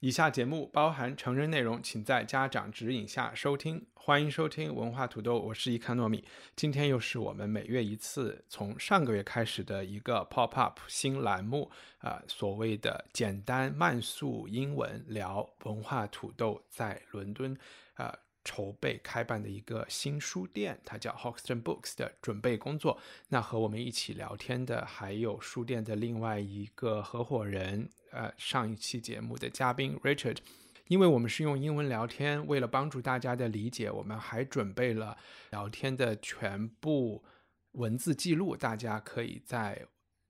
[0.00, 3.86] 以下节目包含成人内容，请在家长指引下收听。
[3.94, 6.22] 欢迎收听文化土豆，我是一看糯米。
[6.54, 11.70] 今天又是我们每月一次，从上个月开始的一个 pop up 新栏目，
[12.00, 17.56] 啊，所谓的简单慢速英文聊文化土豆在伦敦，
[17.94, 18.14] 啊。
[18.46, 22.96] 筹备开办的一个新书店，它叫 Hoxton Books 的准备工作。
[23.28, 30.38] 那和我们一起聊天的还有书店的另外一个合伙人，呃，上一期节目的嘉宾 Richard。
[30.86, 35.18] 因为我们是用英文聊天，为了帮助大家的理解，我们还准备了
[35.50, 37.24] 聊天的全部
[37.72, 39.84] 文字记录，大家可以在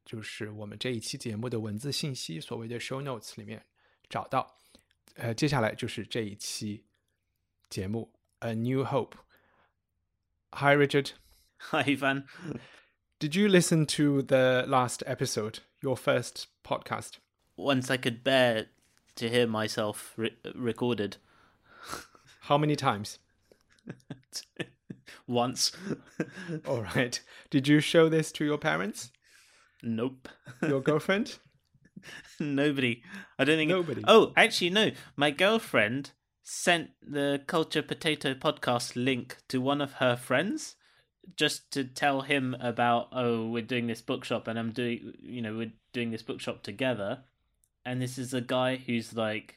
[0.06, 3.62] 就是我们这一期节目的文字信息，所谓的 show notes 里面
[4.08, 4.56] 找到。
[5.16, 6.82] 呃，接下来就是这一期。
[7.68, 8.08] 节目
[8.42, 9.16] 《A New Hope.
[10.54, 11.12] Hi, Richard.
[11.70, 12.24] Hi, Yifan.
[13.18, 17.18] Did you listen to the last episode, your first podcast?
[17.56, 18.66] Once I could bear
[19.16, 21.16] to hear myself re- recorded.
[22.42, 23.18] How many times?
[25.26, 25.72] Once.
[26.66, 27.20] All right.
[27.50, 29.10] Did you show this to your parents?
[29.82, 30.28] Nope.
[30.62, 31.38] Your girlfriend?
[32.38, 33.02] Nobody.
[33.38, 33.70] I don't think.
[33.70, 34.04] Nobody.
[34.06, 34.90] Oh, actually, no.
[35.16, 36.10] My girlfriend
[36.48, 40.76] sent the Culture Potato podcast link to one of her friends
[41.34, 45.56] just to tell him about oh we're doing this bookshop and I'm doing you know
[45.56, 47.24] we're doing this bookshop together.
[47.84, 49.56] And this is a guy who's like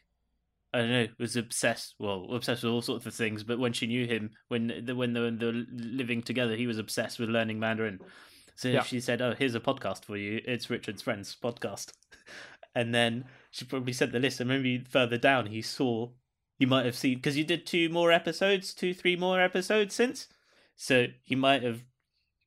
[0.74, 3.86] I don't know was obsessed well obsessed with all sorts of things but when she
[3.86, 5.32] knew him when the when they were
[5.72, 8.00] living together he was obsessed with learning Mandarin.
[8.56, 8.82] So yeah.
[8.82, 10.42] she said oh here's a podcast for you.
[10.44, 11.92] It's Richard's friends podcast.
[12.76, 16.10] And then she probably sent the list and maybe further down he saw
[16.60, 20.28] you might have seen because you did two more episodes, two, three more episodes since.
[20.76, 21.84] So you might have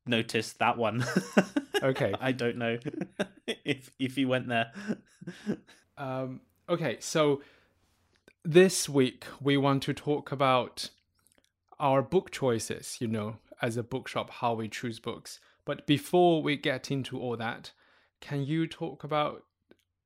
[0.06, 1.04] noticed that one.
[1.82, 2.14] okay.
[2.20, 2.78] I don't know
[3.46, 4.72] if if he went there.
[5.98, 7.42] Um, okay, so
[8.44, 10.88] this week we want to talk about
[11.78, 15.38] our book choices, you know, as a bookshop, how we choose books.
[15.64, 17.72] But before we get into all that,
[18.20, 19.44] can you talk about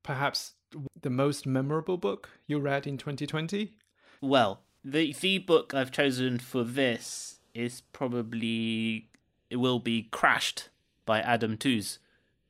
[0.03, 0.55] perhaps
[1.01, 3.79] the most memorable book you read in 2020?
[4.27, 9.09] Well, the the book I've chosen for this is probably
[9.51, 10.69] it will be Crashed
[11.05, 12.01] by Adam Tooze,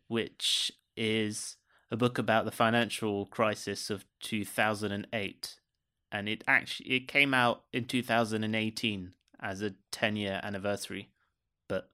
[0.08, 1.56] which is
[1.90, 5.60] a book about the financial crisis of 2008
[6.10, 11.10] and it actually it came out in 2018 as a 10 year anniversary.
[11.68, 11.90] But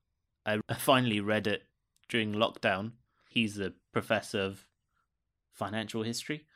[0.46, 1.64] I finally read it
[2.08, 2.92] during lockdown.
[3.28, 4.64] He's a professor of
[5.50, 6.46] financial history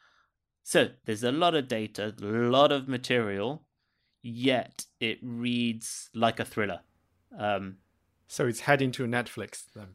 [0.66, 3.62] so there's a lot of data, a lot of material,
[4.21, 6.81] yet it reads like a thriller.
[7.38, 7.77] Um,
[8.27, 9.94] so it's heading to Netflix then.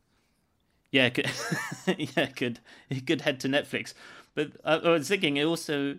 [0.89, 1.25] Yeah, it could,
[1.99, 3.93] yeah, it could it could head to Netflix.
[4.33, 5.97] But I, I was thinking, it also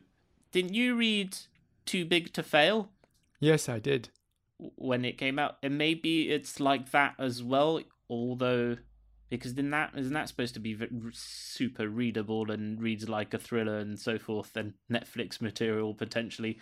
[0.52, 1.36] didn't you read
[1.84, 2.88] Too Big to Fail?
[3.40, 4.08] Yes, I did.
[4.56, 7.78] When it came out, and maybe it's like that as well.
[8.08, 8.78] Although
[9.38, 10.76] because then that isn't that supposed to be
[11.12, 16.59] super readable and reads like a thriller and so forth and netflix material potentially?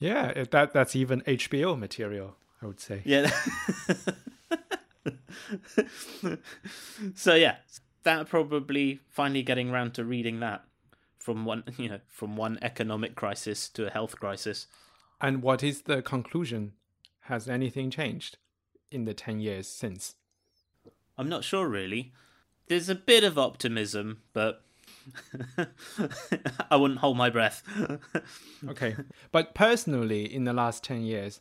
[0.00, 3.02] Yeah that that's even hbo material i would say.
[3.04, 3.30] Yeah.
[7.14, 7.56] So yeah
[8.02, 10.64] that probably finally getting around to reading that
[11.18, 14.66] from one you know from one economic crisis to a health crisis.
[15.20, 16.72] And what is the conclusion?
[17.22, 18.38] Has anything changed
[18.92, 20.14] in the 10 years since
[21.18, 22.12] I'm not sure really.
[22.68, 24.62] There's a bit of optimism, but
[26.70, 27.62] I wouldn't hold my breath.
[28.68, 28.96] okay.
[29.32, 31.40] But personally, in the last 10 years,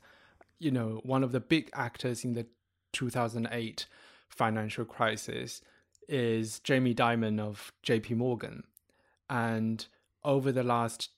[0.59, 2.46] you know, one of the big actors in the
[2.94, 3.88] 2008
[4.30, 5.62] financial crisis
[6.07, 8.63] is Jamie Dimon of JP Morgan.
[9.30, 9.86] And
[10.24, 11.10] over the last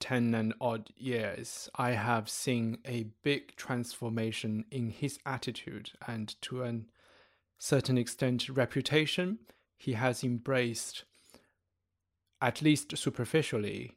[0.00, 6.62] 10 and odd years, I have seen a big transformation in his attitude and to
[6.62, 6.86] an
[7.58, 9.38] certain extent reputation.
[9.76, 11.04] He has embraced,
[12.40, 13.96] at least superficially,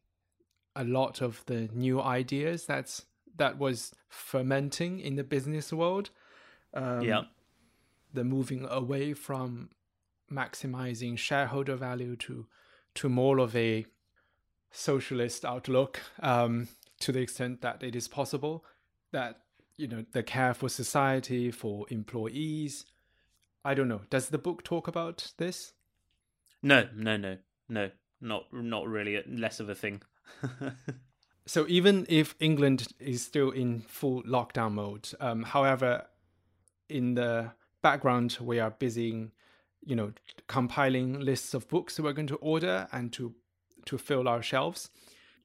[0.75, 3.05] a lot of the new ideas that's
[3.37, 6.09] that was fermenting in the business world.
[6.73, 7.21] Um, yeah,
[8.13, 9.69] the moving away from
[10.31, 12.47] maximizing shareholder value to
[12.95, 13.85] to more of a
[14.71, 16.67] socialist outlook um,
[16.99, 18.65] to the extent that it is possible
[19.11, 19.41] that
[19.77, 22.85] you know the care for society for employees
[23.67, 24.01] I don't know.
[24.09, 25.73] Does the book talk about this?
[26.63, 27.37] No, no, no,
[27.67, 27.91] no.
[28.21, 30.01] not not really less of a thing.
[31.45, 36.05] so even if England is still in full lockdown mode, um, however,
[36.87, 39.31] in the background we are busy,
[39.85, 40.13] you know,
[40.47, 43.35] compiling lists of books that we're going to order and to
[43.83, 44.89] to fill our shelves.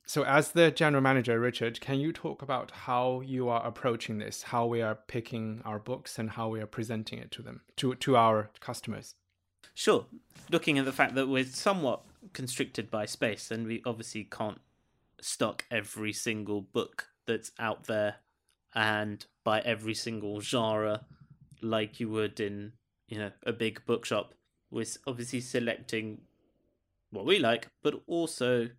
[0.04, 4.42] So, as the general manager, Richard, can you talk about how you are approaching this,
[4.42, 7.94] how we are picking our books, and how we are presenting it to them, to
[7.94, 9.14] to our customers?
[9.74, 10.06] Sure.
[10.50, 12.02] Looking at the fact that we're somewhat
[12.32, 14.60] constricted by space, and we obviously can't
[15.20, 18.16] stock every single book that's out there
[18.74, 21.04] and by every single genre
[21.60, 22.72] like you would in
[23.08, 24.34] you know a big bookshop.
[24.70, 26.22] We're obviously selecting
[27.10, 28.70] what we like, but also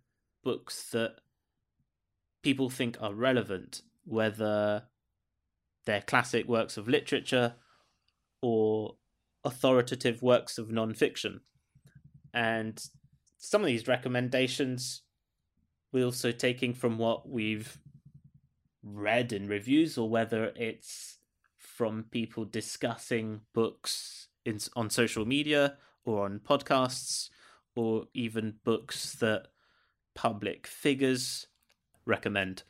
[0.44, 1.16] books that
[2.42, 4.84] people think are relevant, whether
[5.86, 7.54] they're classic works of literature
[8.42, 8.96] or
[9.44, 11.40] authoritative works of non-fiction.
[12.32, 12.82] And
[13.38, 15.02] some of these recommendations
[15.94, 17.78] we're also taking from what we've
[18.82, 21.18] read in reviews or whether it's
[21.56, 27.30] from people discussing books in, on social media or on podcasts
[27.76, 29.46] or even books that
[30.14, 31.46] public figures
[32.06, 32.62] recommend.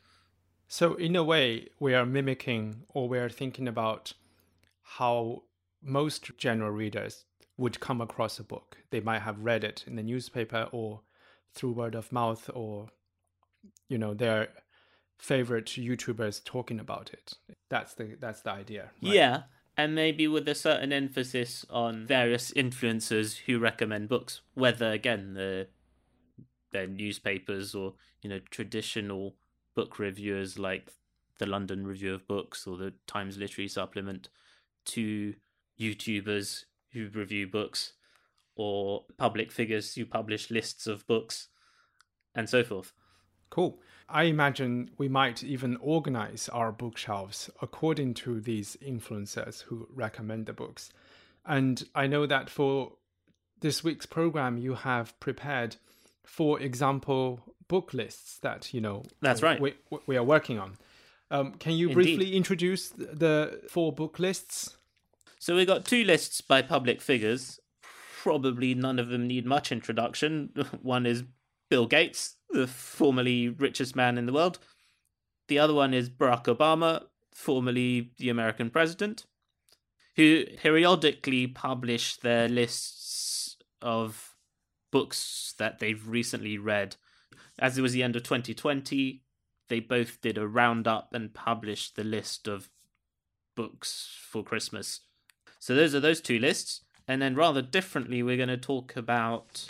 [0.67, 4.13] So, in a way, we are mimicking or we are thinking about
[4.81, 5.43] how
[5.81, 7.25] most general readers
[7.57, 8.77] would come across a book.
[8.89, 11.01] They might have read it in the newspaper or
[11.53, 12.89] through word of mouth or,
[13.87, 14.49] you know, their
[15.17, 17.33] favorite YouTubers talking about it.
[17.69, 18.91] That's the that's the idea.
[19.01, 19.13] Right?
[19.13, 19.43] Yeah,
[19.77, 25.67] and maybe with a certain emphasis on various influencers who recommend books, whether again the
[26.71, 29.35] their newspapers or you know traditional
[29.75, 30.91] book reviewers like
[31.37, 34.29] the London Review of Books or the Times Literary Supplement
[34.85, 35.35] to
[35.79, 37.93] YouTubers who review books
[38.55, 41.49] or public figures who publish lists of books
[42.33, 42.93] and so forth.
[43.49, 43.79] Cool.
[44.07, 50.53] I imagine we might even organize our bookshelves according to these influencers who recommend the
[50.53, 50.91] books.
[51.45, 52.93] And I know that for
[53.61, 55.77] this week's program, you have prepared
[56.25, 59.73] four example book lists that you know that's right we,
[60.05, 60.77] we are working on.
[61.31, 61.95] Um, can you Indeed.
[61.95, 64.77] briefly introduce the four book lists?
[65.39, 67.59] So we got two lists by public figures.
[68.21, 70.51] Probably none of them need much introduction.
[70.81, 71.23] One is
[71.69, 74.59] Bill Gates, the formerly richest man in the world.
[75.47, 79.25] The other one is Barack Obama, formerly the American president,
[80.15, 84.24] who periodically publish their lists of
[84.95, 86.95] books that they've recently read.
[87.59, 89.23] As it was the end of 2020,
[89.67, 92.69] they both did a roundup and published the list of
[93.57, 95.01] books for Christmas.
[95.59, 96.79] So those are those two lists.
[97.09, 99.65] And then rather differently, we're going to talk about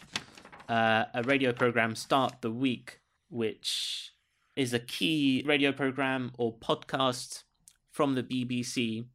[0.70, 4.12] uh, a radio program, Start the Week, which
[4.56, 7.46] is a key radio program or podcast
[7.90, 9.08] from the BBC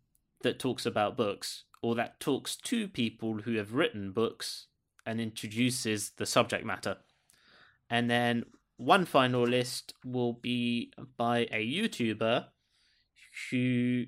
[0.43, 4.67] that talks about books or that talks to people who have written books
[5.07, 6.97] and introduces the subject matter.
[7.89, 8.45] And then
[8.77, 12.47] one final list will be by a YouTuber
[13.51, 14.07] who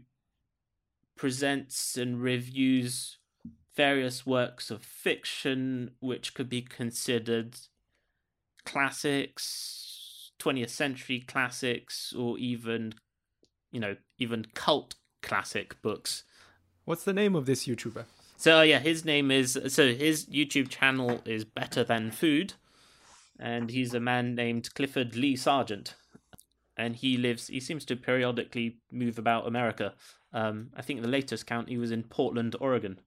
[1.16, 3.18] presents and reviews
[3.76, 7.56] various works of fiction which could be considered
[8.64, 12.94] classics, 20th century classics, or even,
[13.70, 16.25] you know, even cult classic books.
[16.84, 18.04] What's the name of this YouTuber?
[18.42, 22.54] So yeah, his name is so his YouTube channel is Better Than Food,
[23.38, 25.94] and he's a man named Clifford Lee Sargent,
[26.76, 27.46] and he lives.
[27.46, 29.94] He seems to periodically move about America.
[30.32, 32.99] Um, I think the latest count he was in Portland, Oregon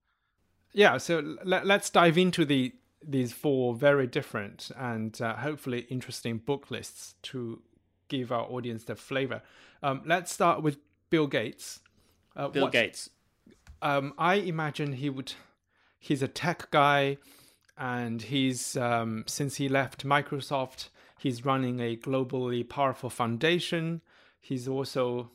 [0.75, 2.73] yeah, so let, us dive into the
[3.07, 7.61] these four very different and uh, hopefully interesting book lists to
[8.07, 9.41] give our audience the flavor.
[9.81, 10.77] Um, let's start with
[11.09, 11.79] Bill Gates.
[12.35, 13.09] Uh, Bill Gates.
[13.85, 15.33] Um, I imagine he would.
[15.99, 17.17] He's a tech guy,
[17.77, 20.89] and he's um, since he left Microsoft,
[21.19, 24.01] he's running a globally powerful foundation.
[24.41, 25.29] He's also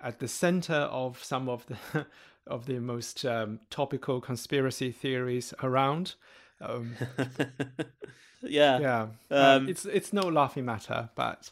[0.00, 2.06] at the center of some of the
[2.46, 6.14] of the most um, topical conspiracy theories around.
[6.60, 6.94] Um,
[8.42, 9.02] yeah, yeah.
[9.28, 11.50] Um, um, it's it's no laughing matter, but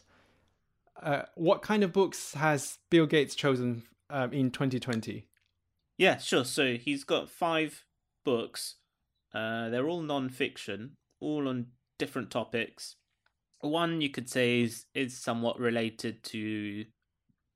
[1.03, 5.25] uh, what kind of books has Bill Gates chosen um, in 2020?
[5.97, 6.45] Yeah, sure.
[6.45, 7.83] So he's got five
[8.23, 8.75] books.
[9.33, 12.95] Uh, they're all non-fiction, all on different topics.
[13.61, 16.85] One you could say is is somewhat related to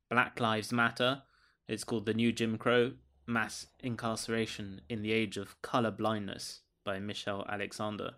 [0.09, 1.21] Black Lives Matter.
[1.67, 2.93] It's called The New Jim Crow
[3.27, 8.15] Mass Incarceration in the Age of Color Blindness by Michelle Alexander.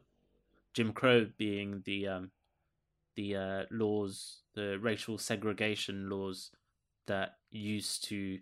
[0.73, 2.31] Jim Crow being the um,
[3.15, 6.49] the uh, laws, the racial segregation laws
[7.05, 8.39] that used to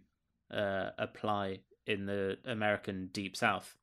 [0.54, 3.78] uh, apply in the American Deep South.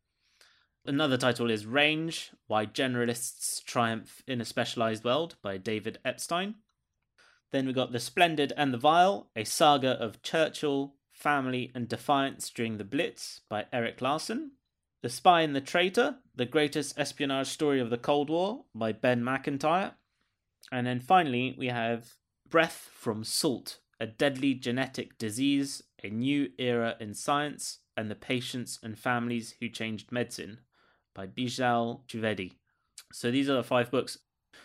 [0.87, 6.55] Another title is Range Why Generalists Triumph in a Specialized World by David Epstein.
[7.51, 12.51] Then we got The Splendid and the Vile, a saga of Churchill, family, and defiance
[12.51, 14.53] during the Blitz by Erik Larson.
[15.03, 19.23] The Spy and the Traitor, the greatest espionage story of the Cold War by Ben
[19.23, 19.93] Macintyre.
[20.73, 22.15] And then finally, we have
[22.49, 28.79] Breath from Salt, a deadly genetic disease, a new era in science, and the patients
[28.83, 30.61] and families who changed medicine
[31.15, 32.53] by Bijal Trivedi.
[33.13, 34.19] So these are the five books.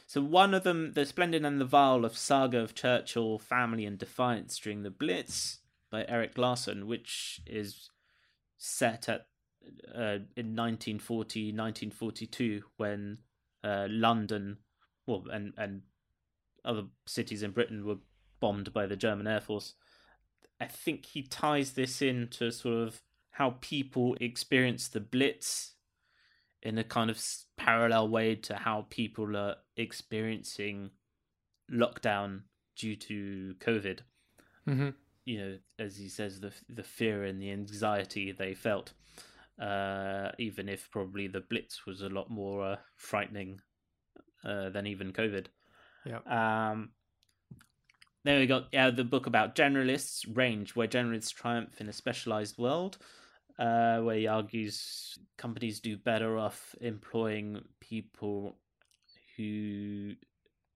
[0.06, 3.98] So one of them, The Splendid and the Vile of Saga of Churchill, Family and
[3.98, 5.60] Defiance During the Blitz
[5.90, 7.90] by Erik Larson, which is
[8.58, 9.28] set at
[9.96, 13.20] uh, in 1940, 1942 when
[13.64, 14.58] uh, London,
[15.08, 15.82] well, and, and
[16.66, 17.98] other cities in Britain were
[18.44, 19.74] bombed by the German Air Force.
[20.60, 25.76] I think he ties this into sort of how people experience the Blitz
[26.62, 27.24] in a kind of
[27.56, 30.90] parallel way to how people are experiencing
[31.72, 32.42] lockdown
[32.76, 34.00] due to COVID.
[34.68, 34.90] Mm-hmm.
[35.24, 38.92] You know, as he says, the the fear and the anxiety they felt,
[39.58, 43.62] uh, even if probably the Blitz was a lot more uh, frightening
[44.44, 45.46] uh, than even COVID.
[46.06, 46.20] Yeah.
[46.28, 46.90] Um,
[48.24, 52.58] then we got yeah the book about generalists, Range, where generalists triumph in a specialized
[52.58, 52.98] world,
[53.60, 58.58] uh, where he argues companies do better off employing people
[59.38, 60.14] who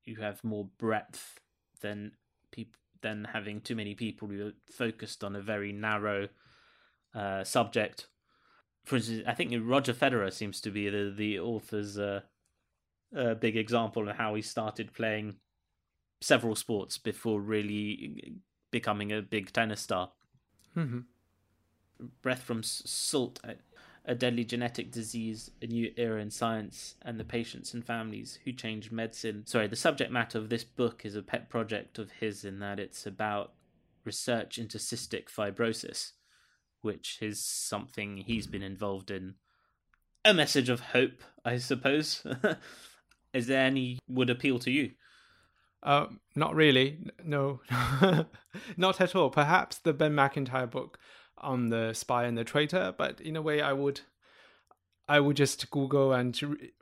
[0.05, 1.39] who have more breadth
[1.81, 2.11] than
[2.51, 6.27] people than having too many people who are focused on a very narrow
[7.13, 8.07] uh, subject.
[8.85, 12.21] For instance, I think Roger Federer seems to be the the author's uh,
[13.39, 15.35] big example of how he started playing
[16.21, 18.39] several sports before really
[18.71, 20.11] becoming a big tennis star.
[20.75, 20.99] Mm-hmm.
[22.21, 23.39] Breath from Salt,
[24.07, 28.53] a deadly genetic disease, a new era in science, and the patients and families who
[28.53, 29.45] changed medicine.
[29.45, 32.79] Sorry, the subject matter of this book is a pet project of his in that
[32.79, 33.53] it's about
[34.05, 36.13] research into cystic fibrosis,
[36.81, 39.35] which is something he's been involved in.
[40.23, 42.25] A message of hope, I suppose.
[43.33, 44.91] is there any would appeal to you?
[45.83, 46.97] Uh, not really.
[47.23, 47.61] No,
[48.77, 49.29] not at all.
[49.29, 50.97] Perhaps the Ben Macintyre book
[51.37, 54.01] on the spy and the traitor, but in a way, I would,
[55.07, 56.33] I would just Google and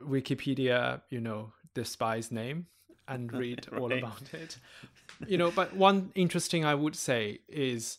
[0.02, 2.66] Wikipedia, you know, the spy's name
[3.06, 3.80] and read right.
[3.80, 4.58] all about it.
[5.26, 7.98] You know, but one interesting I would say is,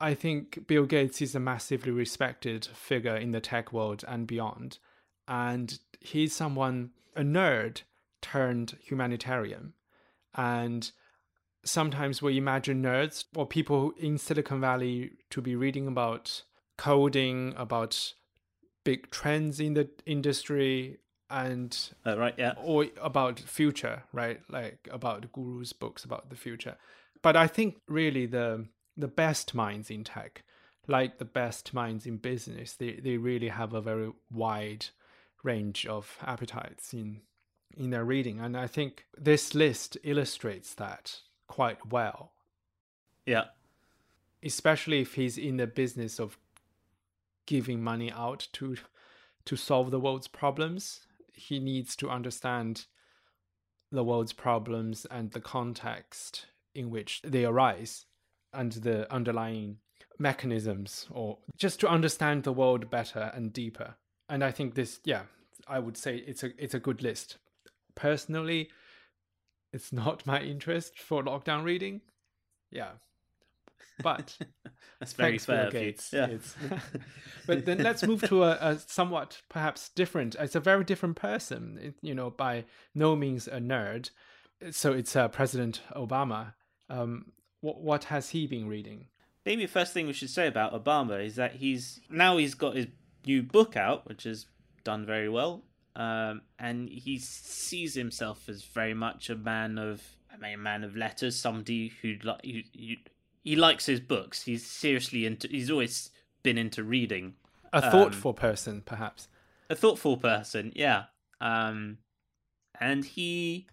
[0.00, 4.78] I think Bill Gates is a massively respected figure in the tech world and beyond,
[5.26, 7.82] and he's someone a nerd
[8.22, 9.72] turned humanitarian
[10.34, 10.90] and
[11.64, 16.42] sometimes we imagine nerds or people in Silicon Valley to be reading about
[16.76, 18.14] coding, about
[18.84, 20.98] big trends in the industry
[21.30, 22.54] and uh, right yeah.
[22.62, 24.40] or about future right?
[24.48, 26.76] Like about gurus books about the future.
[27.22, 28.66] But i think really the
[28.96, 30.42] the best minds in tech
[30.86, 34.86] like the best minds in business they, they really have a very wide
[35.44, 37.20] range of appetites in
[37.76, 38.40] in their reading.
[38.40, 42.32] And I think this list illustrates that quite well.
[43.26, 43.44] Yeah.
[44.42, 46.38] Especially if he's in the business of
[47.46, 48.76] giving money out to
[49.44, 51.00] to solve the world's problems,
[51.32, 52.84] he needs to understand
[53.90, 56.44] the world's problems and the context
[56.74, 58.04] in which they arise
[58.52, 59.78] and the underlying
[60.18, 63.94] mechanisms or just to understand the world better and deeper.
[64.28, 65.22] And I think this yeah,
[65.66, 67.38] I would say it's a it's a good list
[67.98, 68.70] personally,
[69.72, 72.00] it's not my interest for lockdown reading.
[72.70, 72.92] Yeah.
[74.02, 74.38] But
[75.00, 75.70] that's very fair.
[75.70, 76.12] Gates.
[76.12, 76.28] Yeah.
[77.46, 80.36] but then let's move to a, a, somewhat perhaps different.
[80.38, 81.94] It's a very different person.
[82.00, 82.64] You know, by
[82.94, 84.10] no means a nerd.
[84.70, 86.54] So it's uh, President Obama.
[86.88, 89.08] Um, what what has he been reading?
[89.44, 92.76] Maybe the first thing we should say about Obama is that he's now he's got
[92.76, 92.86] his
[93.26, 94.46] new book out, which has
[94.84, 95.64] done very well,
[95.98, 100.00] um, and he sees himself as very much a man of,
[100.32, 103.00] I mean, a man of letters, somebody who like he,
[103.42, 104.44] he likes his books.
[104.44, 105.48] He's seriously into.
[105.48, 106.10] He's always
[106.44, 107.34] been into reading.
[107.72, 109.26] A thoughtful um, person, perhaps.
[109.68, 111.06] A thoughtful person, yeah.
[111.40, 111.98] Um,
[112.80, 113.66] and he,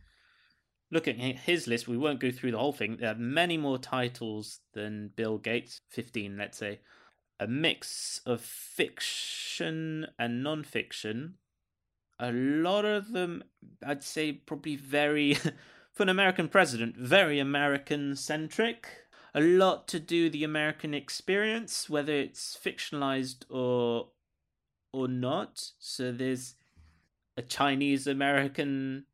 [0.90, 1.88] look at his list.
[1.88, 2.98] We won't go through the whole thing.
[2.98, 5.82] There are many more titles than Bill Gates.
[5.90, 6.80] Fifteen, let's say.
[7.40, 11.36] A mix of fiction and non-fiction
[12.20, 13.44] a lot of them,
[13.86, 15.34] I'd say, probably very,
[15.94, 18.88] for an American president, very American centric.
[19.34, 24.10] A lot to do the American experience, whether it's fictionalized or
[24.94, 25.72] or not.
[25.78, 26.56] So there's
[27.36, 29.06] a Chinese American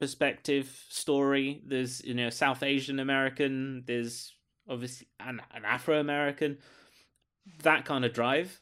[0.00, 1.62] perspective story.
[1.66, 3.84] There's you know South Asian American.
[3.86, 4.34] There's
[4.68, 6.58] obviously an, an Afro American.
[7.62, 8.60] That kind of drive.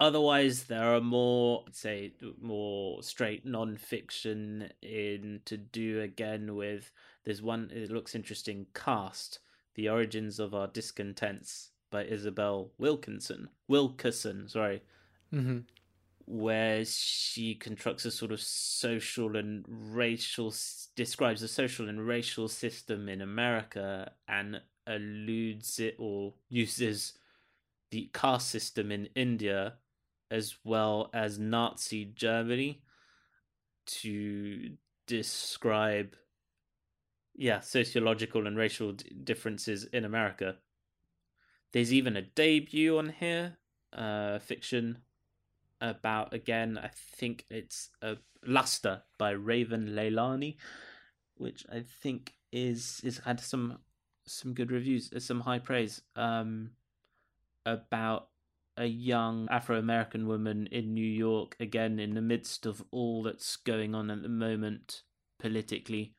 [0.00, 6.90] Otherwise, there are more, say, more straight non-fiction in to do again with.
[7.24, 7.70] There's one.
[7.72, 8.66] It looks interesting.
[8.74, 9.40] Caste:
[9.74, 13.50] The Origins of Our Discontents by Isabel Wilkinson.
[13.68, 14.82] Wilkerson, sorry.
[15.34, 15.58] Mm-hmm.
[16.24, 20.54] Where she constructs a sort of social and racial,
[20.96, 27.14] describes a social and racial system in America and alludes it or uses
[27.90, 29.74] the caste system in India
[30.30, 32.82] as well as Nazi Germany
[33.86, 36.14] to describe
[37.34, 40.56] yeah sociological and racial d- differences in America.
[41.72, 43.58] There's even a debut on here,
[43.92, 44.98] uh, fiction
[45.80, 46.78] about again.
[46.78, 50.56] I think it's a Luster by Raven Leilani,
[51.36, 53.78] which I think is is had some
[54.26, 56.02] some good reviews, some high praise.
[56.16, 56.70] Um,
[57.66, 58.28] about
[58.80, 63.56] a young Afro American woman in New York, again, in the midst of all that's
[63.56, 65.02] going on at the moment
[65.38, 66.14] politically.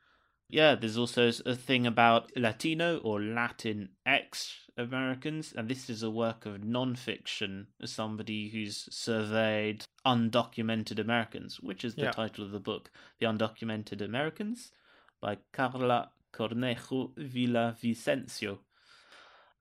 [0.48, 6.12] Yeah, there's also a thing about Latino or Latin ex Americans, and this is a
[6.12, 12.12] work of non fiction, somebody who's surveyed undocumented Americans, which is the Yeah.
[12.12, 14.72] title of the book The Undocumented Americans
[15.20, 18.60] by Karla Cornejo Villavicencio.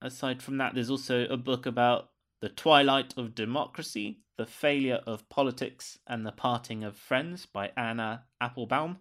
[0.02, 2.10] Aside from that, there's also a book about
[2.40, 8.25] the twilight of democracy, the failure of politics, and the parting of friends by Anna
[8.40, 8.99] Applebaum.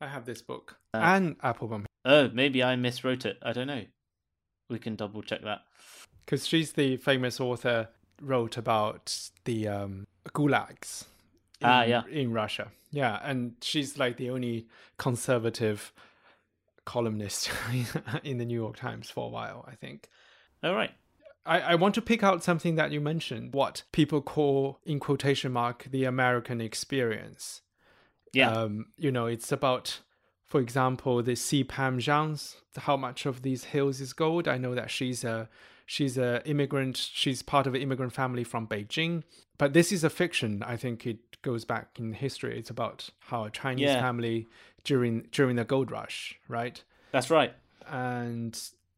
[0.00, 3.38] I have this book Uh, Anne Applebaum Oh, maybe I miswrote it.
[3.42, 3.84] I don't know.
[4.70, 5.60] We can double check that.
[6.24, 7.88] because she's the famous author
[8.22, 11.04] wrote about the um, gulags.
[11.60, 12.02] In, Ah, yeah.
[12.10, 12.68] in Russia.
[12.90, 14.66] Yeah, and she's like the only
[14.96, 15.92] conservative
[16.86, 17.50] columnist
[18.24, 20.08] in the New York Times for a while, I think.
[20.62, 20.92] All right.
[21.46, 25.52] I, I want to pick out something that you mentioned, what people call, in quotation
[25.52, 27.62] mark, the American experience.
[28.32, 28.50] Yeah.
[28.50, 30.00] Um, you know, it's about,
[30.46, 31.64] for example, the C.
[31.64, 34.46] Pam Zhang's How Much of These Hills is Gold.
[34.48, 35.48] I know that she's a
[35.86, 36.96] she's a immigrant.
[36.96, 39.22] She's part of an immigrant family from Beijing.
[39.58, 40.62] But this is a fiction.
[40.64, 42.58] I think it goes back in history.
[42.58, 44.00] It's about how a Chinese Yeah.
[44.00, 44.46] family
[44.84, 46.82] during during the gold rush, right?
[47.12, 47.54] That's right.
[47.88, 48.56] and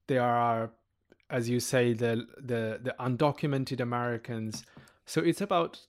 [0.09, 0.71] there are
[1.33, 4.65] as you say the the the undocumented americans.
[5.07, 5.81] So it's about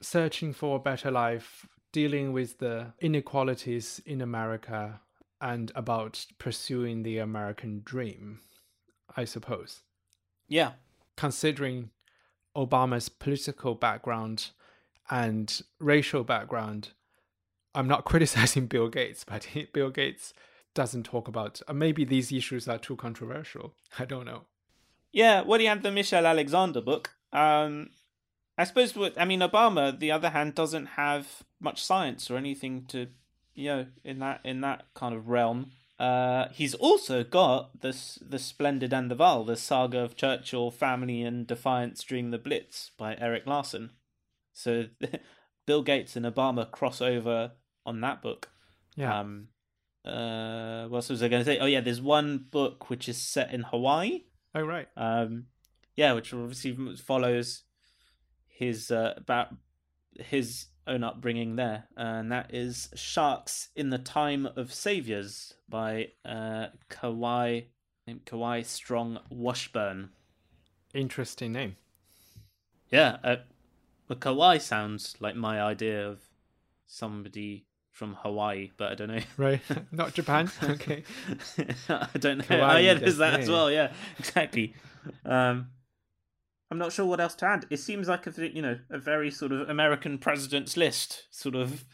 [0.00, 5.00] searching for a better life dealing with the inequalities in america
[5.40, 8.40] and about pursuing the american dream
[9.16, 9.82] i suppose.
[10.48, 10.72] Yeah.
[11.16, 11.90] considering
[12.56, 14.50] obama's political background
[15.10, 16.90] and racial background
[17.74, 20.34] i'm not criticizing bill gates but bill gates
[20.74, 23.74] doesn't talk about uh, maybe these issues are too controversial.
[23.98, 24.42] I don't know
[25.16, 27.14] Yeah, well, he had the Michelle Alexander book.
[27.32, 27.88] Um,
[28.58, 32.84] I suppose what I mean, Obama, the other hand, doesn't have much science or anything
[32.88, 33.06] to,
[33.54, 35.70] you know, in that in that kind of realm.
[35.98, 41.22] Uh, he's also got this the Splendid and the Vile, the saga of Churchill family
[41.22, 43.92] and defiance during the Blitz by Erik Larson.
[44.52, 44.84] So,
[45.66, 47.52] Bill Gates and Obama cross over
[47.86, 48.50] on that book.
[48.96, 49.48] yeah Um,
[50.04, 51.58] uh, what else was I going to say?
[51.58, 54.24] Oh yeah, there's one book which is set in Hawaii.
[54.56, 54.88] Oh right.
[54.96, 55.48] Um,
[55.96, 57.64] yeah, which obviously follows
[58.48, 59.48] his uh, about
[60.18, 66.68] his own upbringing there, and that is Sharks in the Time of Saviors by uh,
[66.88, 67.66] Kawai
[68.06, 70.08] named Kawai Strong Washburn.
[70.94, 71.76] interesting name.
[72.88, 73.36] Yeah, uh,
[74.08, 76.30] Kawai sounds like my idea of
[76.86, 79.20] somebody from Hawaii, but I don't know.
[79.38, 81.02] right not japan okay
[81.88, 82.60] I don't know.
[82.60, 83.70] Oh yeah, there's that as well.
[83.70, 84.74] Yeah, exactly.
[85.24, 85.68] Um,
[86.70, 87.64] I'm not sure what else to add.
[87.70, 91.84] It seems like a you know a very sort of American president's list, sort of.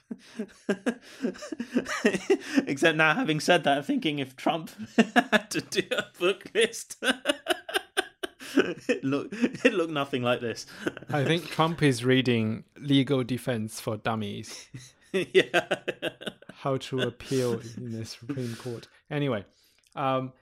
[2.67, 4.71] Except now, having said that, I'm thinking if Trump
[5.15, 6.97] had to do a book list,
[8.57, 10.67] it look it looked nothing like this.
[11.11, 14.69] i think trump is reading legal defense for dummies
[15.33, 15.67] yeah.
[16.55, 19.45] how to appeal in the supreme court anyway
[19.97, 20.33] um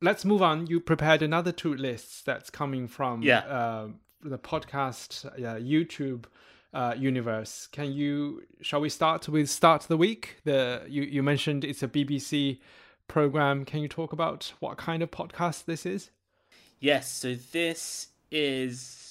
[0.00, 3.38] let's move on you prepared another two lists that's coming from Yeah.
[3.40, 3.88] uh,
[4.22, 6.24] the podcast uh, youtube
[6.72, 7.68] uh, universe.
[7.70, 8.42] Can you?
[8.60, 10.38] Shall we start with start the week?
[10.42, 12.58] The you you mentioned it's a BBC
[13.06, 13.64] program.
[13.64, 16.10] Can you talk about what kind of podcast this is?
[16.80, 19.03] Yes, so this is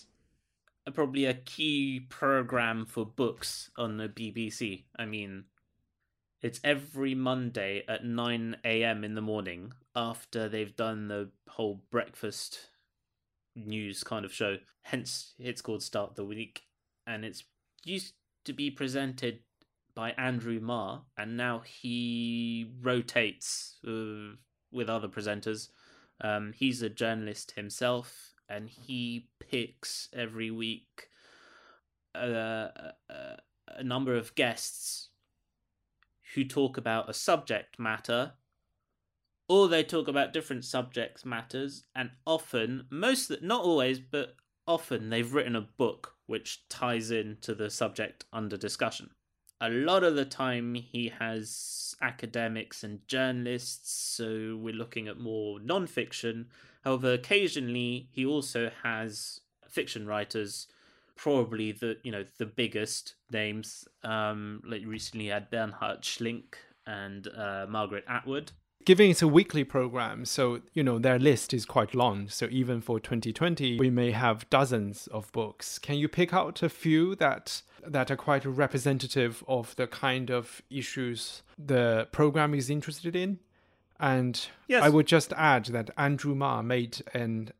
[0.91, 4.83] probably a key program for books on the BBC.
[4.97, 5.45] I mean,
[6.41, 9.03] it's every Monday at 9 a.m.
[9.03, 12.67] in the morning after they've done the whole breakfast
[13.55, 14.57] news kind of show.
[14.81, 16.63] Hence, it's called Start the Week.
[17.07, 17.43] And it's
[17.85, 18.13] used
[18.45, 19.39] to be presented
[19.95, 24.35] by Andrew Marr, and now he rotates uh,
[24.71, 25.69] with other presenters.
[26.21, 31.07] Um, he's a journalist himself, and he picks every week
[32.15, 35.09] a, a, a number of guests
[36.35, 38.33] who talk about a subject matter
[39.49, 44.35] or they talk about different subjects matters and often most not always but
[44.67, 49.09] often they've written a book which ties into the subject under discussion.
[49.59, 55.59] A lot of the time he has academics and journalists so we're looking at more
[55.59, 56.47] non-fiction
[56.83, 60.67] however occasionally he also has fiction writers
[61.15, 63.87] probably the you know the biggest names.
[64.03, 68.51] Um, like recently had Bernhard Schlink and uh, Margaret Atwood.
[68.85, 72.27] Given it's a weekly program, so you know their list is quite long.
[72.27, 75.79] So even for 2020, we may have dozens of books.
[75.79, 80.61] Can you pick out a few that that are quite representative of the kind of
[80.69, 83.39] issues the program is interested in?
[84.03, 84.83] And yes.
[84.83, 87.53] I would just add that Andrew Marr made an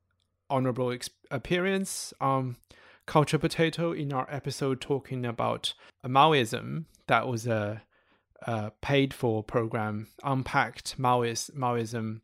[0.50, 2.14] honorable ex- appearance.
[2.20, 2.58] Um,
[3.06, 5.74] Culture Potato in our episode talking about
[6.06, 6.84] Maoism.
[7.08, 7.84] That was a,
[8.42, 12.20] a paid for program, Unpacked Maoist, Maoism,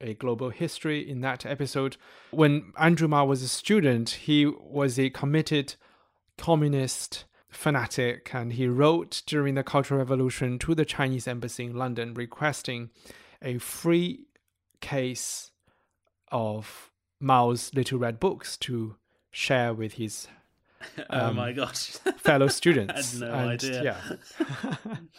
[0.00, 1.08] a global history.
[1.08, 1.96] In that episode,
[2.30, 5.74] when Andrew Marr was a student, he was a committed
[6.38, 12.14] communist fanatic and he wrote during the Cultural Revolution to the Chinese embassy in London
[12.14, 12.90] requesting
[13.46, 14.26] a free
[14.80, 15.52] case
[16.32, 18.96] of Mao's Little Red Books to
[19.30, 20.26] share with his
[20.98, 21.86] um, oh my gosh
[22.18, 23.22] fellow students.
[23.22, 24.14] I had no and, idea.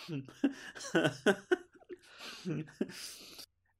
[0.05, 1.33] Yeah.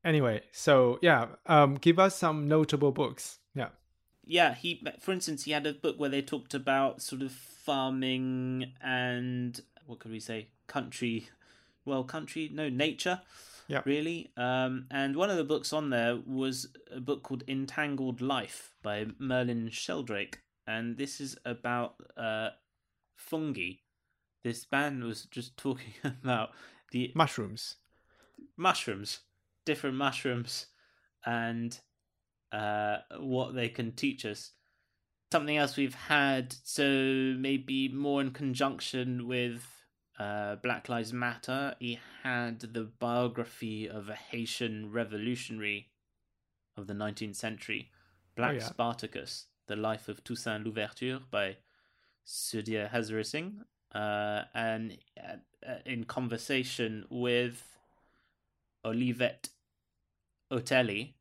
[0.03, 3.39] anyway, so yeah, um, give us some notable books.
[3.53, 3.69] Yeah.
[4.25, 8.71] Yeah, he for instance he had a book where they talked about sort of farming
[8.81, 11.29] and what could we say country
[11.85, 13.21] well country no nature
[13.67, 13.81] yeah.
[13.85, 14.31] really.
[14.37, 19.05] Um and one of the books on there was a book called entangled life by
[19.19, 20.39] merlin sheldrake.
[20.65, 22.49] And this is about uh
[23.15, 23.73] fungi.
[24.43, 26.51] This band was just talking about
[26.91, 27.75] the mushrooms.
[28.55, 29.19] Mushrooms.
[29.65, 30.67] Different mushrooms.
[31.25, 31.77] And
[32.51, 34.51] uh what they can teach us.
[35.31, 36.83] Something else we've had so
[37.37, 39.76] maybe more in conjunction with
[40.19, 45.89] uh, Black Lives Matter, he had the biography of a Haitian revolutionary
[46.75, 47.91] of the 19th century,
[48.35, 48.63] Black oh, yeah.
[48.63, 51.57] Spartacus, The Life of Toussaint Louverture by
[52.25, 53.63] Sudhir Hazareesingh.
[53.93, 57.63] Uh, and uh, in conversation with
[58.85, 59.49] Olivette
[60.51, 61.13] Otele,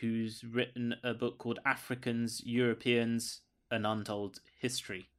[0.00, 5.09] who's written a book called Africans, Europeans, An Untold History.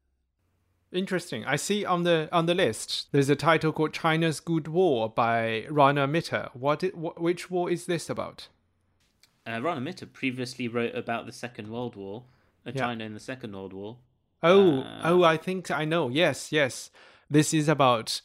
[0.91, 1.45] Interesting.
[1.45, 5.65] I see on the on the list there's a title called China's Good War by
[5.69, 6.49] Rana Mitter.
[6.53, 8.49] What, it, what which war is this about?
[9.47, 12.23] Uh, Rana Mitter previously wrote about the Second World War,
[12.65, 12.81] uh, yeah.
[12.81, 13.97] China in the Second World War.
[14.43, 16.09] Oh, uh, oh, I think I know.
[16.09, 16.91] Yes, yes.
[17.29, 18.21] This is about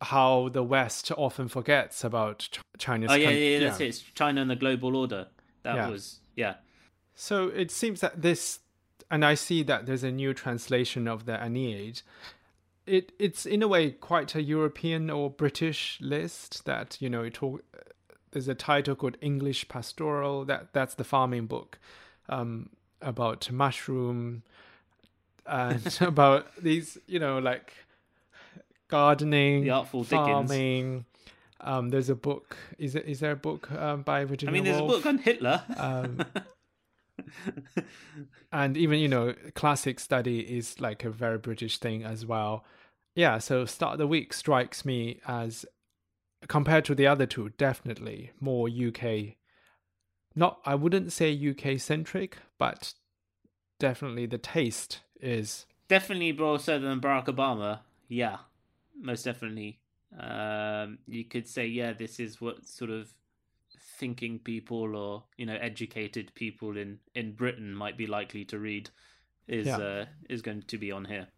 [0.00, 2.48] how the West often forgets about
[2.78, 3.10] China's.
[3.10, 3.88] Oh yeah, yeah, yeah, that's it.
[3.88, 5.28] It's China and the global order.
[5.64, 5.88] That yeah.
[5.88, 6.54] was yeah.
[7.14, 8.60] So it seems that this
[9.10, 12.02] and I see that there's a new translation of the Aeneid.
[12.86, 17.34] It it's in a way quite a European or British list that you know it
[17.34, 17.62] talk,
[18.30, 21.78] there's a title called English Pastoral that that's the farming book
[22.28, 22.70] um,
[23.02, 24.42] about mushroom
[25.46, 27.72] and about these you know like
[28.88, 31.04] gardening, the artful farming.
[31.60, 32.56] Um, there's a book.
[32.78, 33.06] Is it?
[33.06, 34.50] Is there a book um, by Virginia?
[34.50, 34.92] I mean, there's Woolf?
[34.92, 35.62] a book on Hitler.
[35.76, 36.24] Um,
[38.52, 42.64] and even you know classic study is like a very british thing as well.
[43.14, 45.64] Yeah so start of the week strikes me as
[46.48, 49.02] compared to the other two definitely more uk
[50.34, 52.92] not i wouldn't say uk centric but
[53.78, 57.80] definitely the taste is definitely more so than barack obama.
[58.08, 58.38] Yeah
[59.00, 59.80] most definitely.
[60.18, 63.12] Um you could say yeah this is what sort of
[63.96, 68.90] thinking people or you know educated people in in Britain might be likely to read
[69.48, 69.76] is yeah.
[69.76, 71.28] uh, is going to be on here.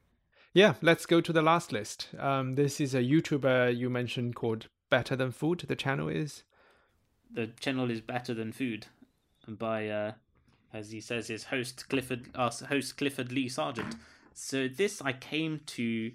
[0.55, 2.09] Yeah, let's go to the last list.
[2.19, 5.65] Um, this is a YouTuber you mentioned called Better Than Food.
[5.69, 6.43] The channel is.
[7.31, 8.87] The channel is better than food,
[9.47, 10.13] and by uh,
[10.73, 13.97] as he says, his host Clifford, uh, host Clifford Lee Sargent.
[14.35, 16.13] So this I came to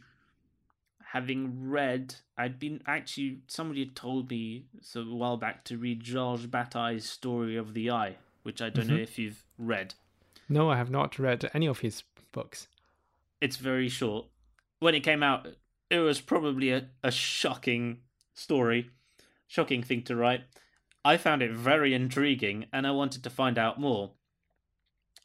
[1.13, 2.15] having read.
[2.36, 7.08] I'd been actually somebody had told me so a while back to read Georges Bataille's
[7.08, 8.95] Story of the Eye, which I don't mm-hmm.
[8.95, 9.93] know if you've read.
[10.49, 12.67] No, I have not read any of his books.
[13.39, 14.26] It's very short.
[14.80, 15.47] When it came out,
[15.91, 17.99] it was probably a, a shocking
[18.34, 18.89] story,
[19.45, 20.41] shocking thing to write.
[21.06, 24.13] I found it very intriguing and I wanted to find out more.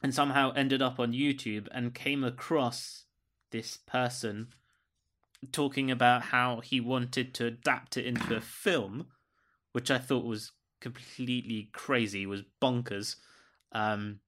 [0.03, 3.05] And somehow ended up on YouTube and came across
[3.49, 4.49] this person
[5.51, 9.07] talking about how he wanted to adapt it into a film,
[9.71, 13.15] which I thought was completely crazy, was bonkers.
[13.71, 14.19] Um,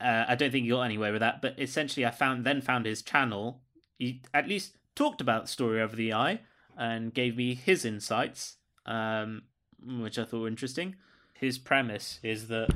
[0.00, 2.86] uh, I don't think he got anywhere with that, but essentially, I found then found
[2.86, 3.62] his channel.
[3.98, 6.40] He at least talked about the story of the eye
[6.76, 8.56] and gave me his insights,
[8.86, 9.42] um,
[9.84, 10.96] which I thought were interesting.
[11.34, 12.70] His premise is that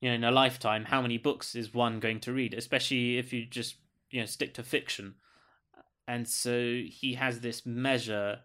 [0.00, 2.54] you know, in a lifetime, how many books is one going to read?
[2.54, 3.76] Especially if you just
[4.10, 5.14] you know stick to fiction.
[6.08, 8.40] And so he has this measure: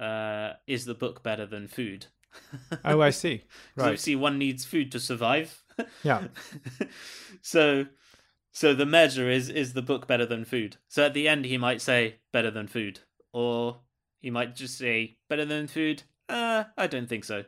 [0.00, 2.06] uh, is the book better than food?
[2.84, 3.42] oh, I see.
[3.76, 3.90] Right.
[3.90, 5.64] So see, one needs food to survive
[6.02, 6.28] yeah.
[7.42, 7.86] so
[8.52, 10.76] so the measure is is the book better than food.
[10.88, 13.00] So at the end he might say better than food
[13.32, 13.80] or
[14.20, 16.04] he might just say better than food.
[16.28, 17.44] Uh, I don't think so.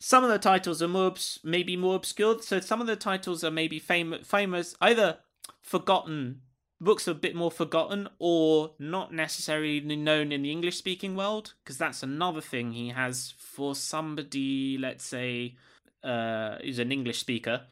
[0.00, 2.40] some of the titles are more maybe more obscure.
[2.42, 5.18] So some of the titles are maybe famous famous either
[5.62, 6.40] forgotten
[6.80, 11.54] books are a bit more forgotten or not necessarily known in the English speaking world
[11.62, 15.56] because that's another thing he has for somebody let's say
[16.02, 17.62] uh, is an English speaker.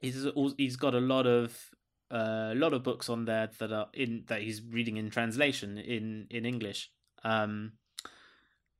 [0.00, 1.70] He's he's got a lot of
[2.10, 5.78] a uh, lot of books on there that are in that he's reading in translation
[5.78, 6.90] in in English,
[7.24, 7.72] um,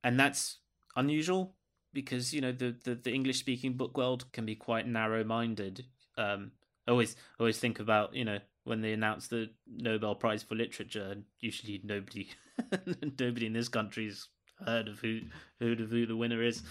[0.03, 0.59] and that's
[0.95, 1.55] unusual
[1.93, 5.85] because you know the the, the English speaking book world can be quite narrow minded.
[6.17, 6.51] Um,
[6.87, 8.39] always always think about you know
[8.69, 12.29] when they announce the Nobel Prize for Literature, usually nobody
[13.19, 14.27] nobody in this country's
[14.65, 15.21] heard of who
[15.59, 16.61] heard of who the winner is.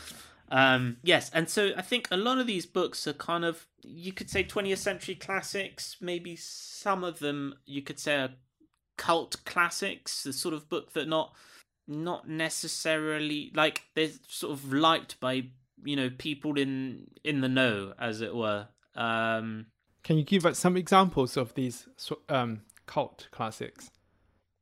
[0.50, 4.12] Um, yes, and so I think a lot of these books are kind of you
[4.12, 5.96] could say 20th century classics.
[6.00, 8.30] Maybe some of them you could say are
[8.96, 11.34] cult classics, the sort of book that not
[11.86, 15.48] not necessarily like they're sort of liked by
[15.84, 18.68] you know people in in the know, as it were.
[18.94, 19.66] Um,
[20.08, 21.86] Can you give us some examples of these
[22.30, 23.90] um, cult classics?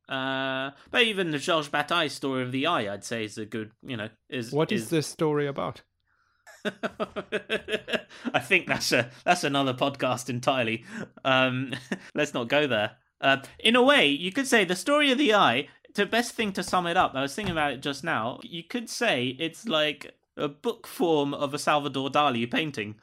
[0.09, 3.71] Uh, but even the Georges Bataille story of the eye, I'd say, is a good,
[3.81, 5.83] you know, is what is, is the story about?
[6.65, 10.83] I think that's a that's another podcast entirely.
[11.23, 11.73] Um,
[12.13, 12.97] let's not go there.
[13.21, 15.69] Uh, in a way, you could say the story of the eye.
[15.93, 18.41] The best thing to sum it up, I was thinking about it just now.
[18.43, 22.95] You could say it's like a book form of a Salvador Dali painting,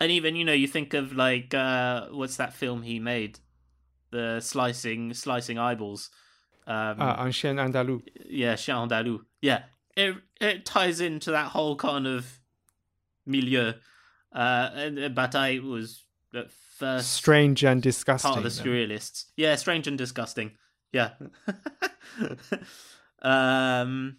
[0.00, 3.40] and even you know you think of like uh, what's that film he made,
[4.10, 6.10] the slicing slicing eyeballs.
[6.66, 8.02] Um, uh, Un Chien Andalou.
[8.28, 9.20] Yeah, Chien Andalou.
[9.40, 9.62] Yeah,
[9.96, 12.40] it it ties into that whole kind of
[13.26, 13.72] milieu.
[14.32, 18.32] Uh, and Bataille was at first strange and disgusting.
[18.32, 19.26] Part of the surrealists.
[19.36, 20.52] Yeah, strange and disgusting.
[20.92, 21.12] Yeah.
[23.22, 24.18] um.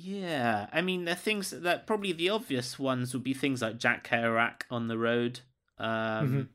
[0.00, 4.08] Yeah, I mean, the things that probably the obvious ones would be things like Jack
[4.08, 5.40] Kerouac on the road.
[5.76, 6.48] Um,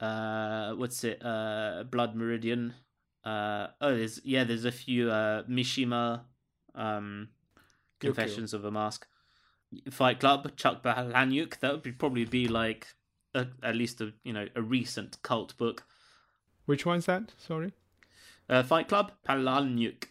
[0.00, 0.04] mm-hmm.
[0.04, 1.20] uh, what's it?
[1.20, 2.74] Uh, Blood Meridian.
[3.24, 6.20] Uh, oh, there's yeah, there's a few uh, Mishima,
[6.76, 7.28] um,
[7.98, 9.04] Confessions of a Mask,
[9.90, 11.58] Fight Club, Chuck Palahniuk.
[11.58, 12.86] That would be, probably be like
[13.34, 15.84] a, at least a you know a recent cult book.
[16.66, 17.32] Which one's that?
[17.36, 17.72] Sorry.
[18.48, 20.04] Uh, Fight Club, Palahniuk,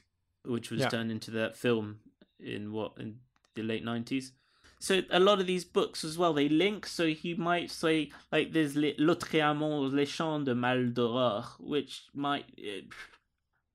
[0.43, 0.89] which was yeah.
[0.89, 1.99] turned into the film
[2.43, 3.17] in what in
[3.55, 4.33] the late nineties.
[4.79, 6.87] So a lot of these books as well, they link.
[6.87, 9.53] So you might say like there's L'autre
[9.93, 12.81] Les Chants de Maldoror, which might eh,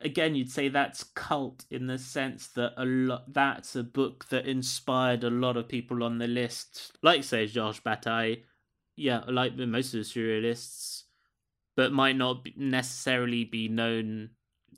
[0.01, 4.47] again you'd say that's cult in the sense that a lot that's a book that
[4.47, 8.39] inspired a lot of people on the list, like say Georges Bataille,
[8.97, 11.05] yeah, like most of the surrealists,
[11.77, 14.31] but might not necessarily be known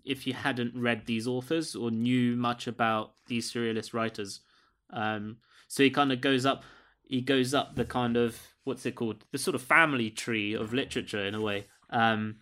[0.04, 4.40] if you hadn't read these authors or knew much about these surrealist writers.
[4.90, 6.64] Um, so he kind of goes up,
[7.02, 10.72] he goes up the kind of what's it called, the sort of family tree of
[10.72, 11.66] literature in a way.
[11.90, 12.36] Um,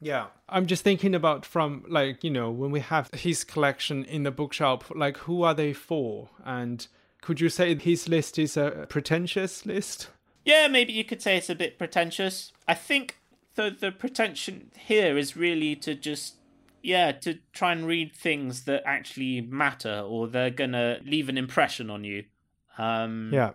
[0.00, 4.24] yeah, I'm just thinking about from like you know when we have his collection in
[4.24, 6.30] the bookshop, like who are they for?
[6.44, 6.86] And
[7.22, 10.10] could you say his list is a pretentious list?
[10.44, 12.52] Yeah, maybe you could say it's a bit pretentious.
[12.68, 13.18] I think
[13.54, 16.36] the the pretension here is really to just
[16.86, 21.90] yeah to try and read things that actually matter or they're gonna leave an impression
[21.90, 22.24] on you.
[22.78, 23.52] Um, yeah.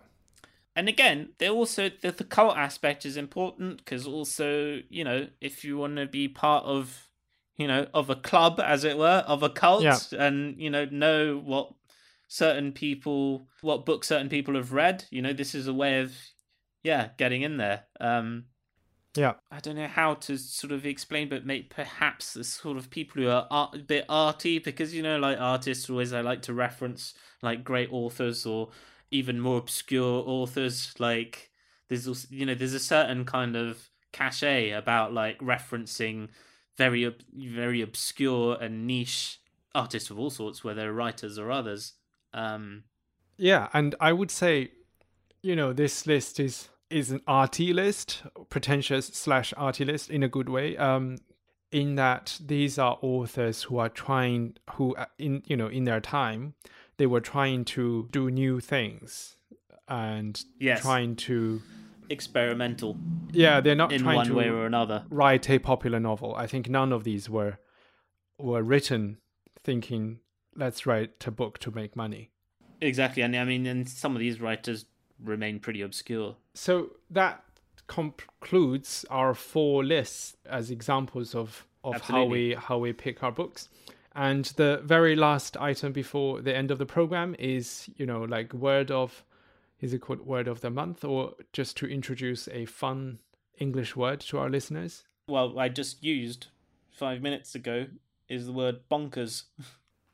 [0.76, 5.64] And again, they also the, the cult aspect is important because also you know if
[5.64, 7.08] you want to be part of
[7.56, 9.98] you know of a club as it were of a cult Yeah.
[10.18, 11.72] and you know know what
[12.28, 16.14] certain people what books certain people have read you know this is a way of
[16.82, 18.44] yeah getting in there um
[19.14, 19.34] Yeah.
[19.50, 23.22] I don't know how to sort of explain, but make perhaps the sort of people
[23.22, 26.54] who are art, a bit arty, because you know, like artists always I like to
[26.54, 28.70] reference like great authors or
[29.10, 30.94] even more obscure authors.
[30.98, 31.50] Like
[31.88, 36.28] there's also, you know, there's a certain kind of cachet about like referencing
[36.76, 39.40] very very obscure and niche
[39.74, 41.94] artists of all sorts, whether writers or others.
[42.32, 42.84] Um,
[43.36, 44.70] Yeah, and I would say,
[45.42, 50.28] you know, this list is is an arty list, pretentious slash arty list in a
[50.28, 50.76] good way.
[50.76, 51.18] Um,
[51.70, 56.00] in that these are authors who are trying, who uh, in you know in their
[56.00, 56.54] time,
[56.98, 59.36] they were trying to do new things,
[59.88, 60.82] and Yes.
[60.82, 61.62] trying to
[62.10, 62.96] experimental
[63.32, 65.04] yeah, they're not in trying one to way or another.
[65.08, 66.34] write a popular novel.
[66.36, 67.58] I think none of these were
[68.38, 69.18] were written
[69.64, 70.20] thinking
[70.54, 72.30] let's write a book to make money.
[72.82, 74.84] Exactly, and I mean, and some of these writers
[75.22, 76.36] remain pretty obscure.
[76.54, 77.44] So that
[77.86, 83.68] concludes our four lists as examples of of how we how we pick our books.
[84.14, 88.52] And the very last item before the end of the program is, you know, like
[88.52, 89.24] word of
[89.80, 93.18] is it called word of the month or just to introduce a fun
[93.58, 95.04] English word to our listeners?
[95.28, 96.48] Well, I just used
[96.90, 97.86] five minutes ago
[98.28, 99.44] is the word bonkers.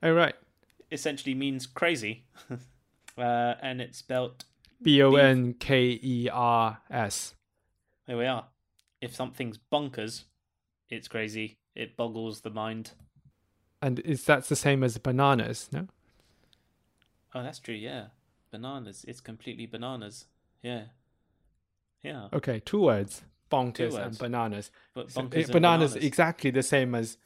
[0.03, 0.35] Oh right.
[0.91, 2.25] Essentially means crazy,
[3.19, 4.45] uh, and it's spelt.
[4.83, 7.35] B O N K E R S.
[8.07, 8.47] There we are.
[9.01, 10.25] If something's bonkers,
[10.89, 11.59] it's crazy.
[11.75, 12.93] It boggles the mind.
[13.81, 15.69] And is that the same as bananas?
[15.73, 15.87] No.
[17.35, 17.75] Oh, that's true.
[17.75, 18.07] Yeah,
[18.51, 19.05] bananas.
[19.07, 20.27] It's completely bananas.
[20.63, 20.85] Yeah,
[22.03, 22.29] yeah.
[22.33, 24.19] Okay, two words: bonkers and words.
[24.19, 24.71] bananas.
[24.95, 26.07] But So, bonkers eh, and bananas, bananas.
[26.07, 27.19] exactly the same as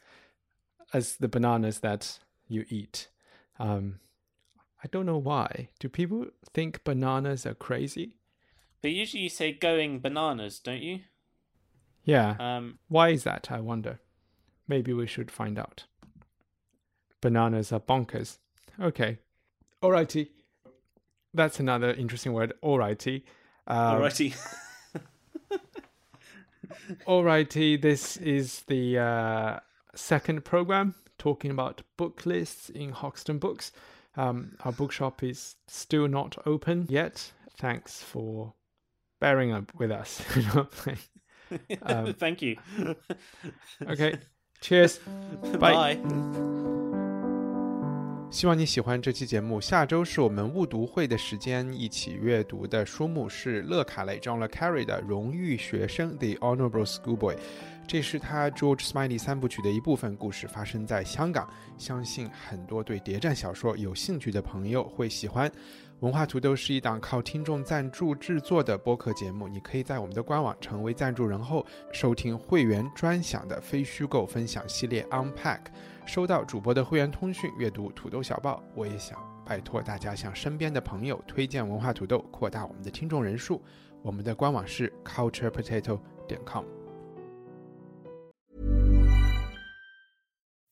[0.93, 3.09] as the bananas that you eat.
[3.59, 4.01] Um,
[4.83, 5.69] I don't know why.
[5.79, 8.17] Do people think bananas are crazy?
[8.83, 11.01] But usually you say going bananas, don't you?
[12.05, 12.35] Yeah.
[12.41, 13.49] Um, why is that?
[13.51, 14.01] I wonder.
[14.67, 15.85] Maybe we should find out.
[17.21, 18.39] Bananas are bonkers.
[18.81, 19.19] Okay.
[19.83, 20.31] Alrighty.
[21.33, 22.53] That's another interesting word.
[22.63, 23.23] Alrighty.
[23.67, 24.37] Um, alrighty.
[27.07, 29.61] Alrighty, this is the uh,
[29.95, 33.73] second program talking about book lists in Hoxton Books.
[34.16, 37.32] Um, our bookshop is still not open yet.
[37.60, 38.54] Thanks for
[39.20, 40.22] bearing up with us.
[40.36, 41.00] you know, like-
[41.84, 42.58] Um, Thank you.
[43.82, 44.18] okay,
[44.60, 45.00] cheers.
[45.60, 45.96] Bye.
[45.96, 45.98] Bye.
[48.30, 49.62] 希望你喜欢这期节目。
[49.62, 57.38] 下周是我们误读会的时间，一起阅读的书目是勒卡雷 John le Carre 的《荣誉学生》（The Honorable Schoolboy）。
[57.87, 61.49] 这是他 George Smiley 三部曲的一部分，故事发生在香港。
[61.77, 65.51] 相信很多对谍战小说有兴趣的朋友会喜欢。
[66.01, 75.61] 文化土豆是一档靠听众赞助制作的播客节目，你可以在我们的官网成为赞助人后，收听会员专享的非虚构分享系列 Unpack。
[76.07, 78.63] 收到主播的会员通讯，阅读土豆小报。
[78.75, 83.63] 我也想拜托大家向身边的朋友推荐文化土豆，扩大我们的听众人数。
[84.03, 86.82] 我们的官网是 culturepotato 点 com。